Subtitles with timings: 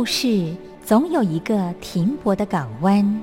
[0.00, 3.22] 故事总有一个停泊的港湾。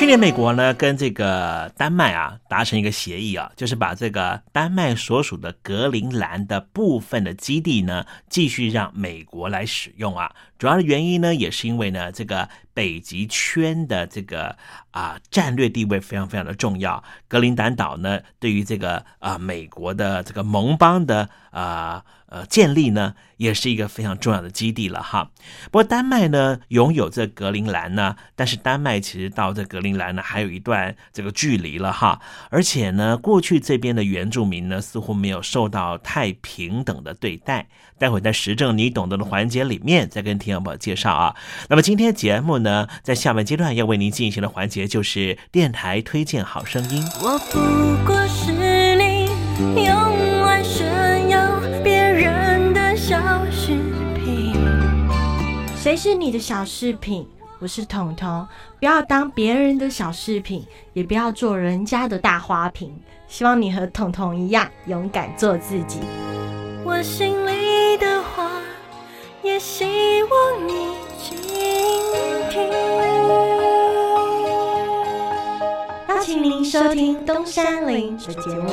[0.00, 10.34] 去年美国呢跟这个丹麦啊达成一个协议啊，就是把这个丹麦所属的格陵兰的部分的基地呢继续让美国来使用啊。
[10.60, 14.56] 主要的原因呢也是因为呢这个北极圈的这个
[14.90, 17.02] 啊战略地位非常非常的重要。
[17.26, 25.30] 格陵兰岛呢对于这个啊美国的这个盟邦的啊呃建立呢也是一个非常重要的基地了哈。
[25.64, 32.20] 不过丹麦呢拥有这格陵兰呢，但是丹麦其实到这格陵兰呢还有一段这个距离了哈。
[32.50, 37.66] 而且呢过去这边的原住民呢似乎没有受到太平等的对待。
[37.98, 41.34] 待会在时政你懂得的环节里面再跟听众朋友介绍啊。
[41.68, 47.04] 那么今天节目呢在下半阶段要为您进行的环节就是电台推荐好声音。
[47.22, 47.58] 我不
[48.06, 48.52] 过是
[48.96, 53.18] 你用来炫耀别人的小
[53.50, 53.76] 饰
[54.14, 54.54] 品。
[55.76, 57.26] 谁是你的小饰品？
[57.58, 58.46] 我是彤彤，
[58.78, 62.90] 不要当别人的小饰品，也不要做人家的大花瓶。
[63.28, 66.00] 希望你和彤彤一样勇敢做自己。
[66.84, 67.59] 我心里
[69.42, 69.84] 也希
[70.24, 71.36] 望你倾
[72.50, 72.70] 听。
[76.08, 78.70] 邀请您收听东山林的节目。